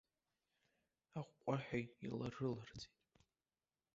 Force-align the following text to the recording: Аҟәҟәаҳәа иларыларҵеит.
Аҟәҟәаҳәа 1.19 1.79
иларыларҵеит. 2.05 2.83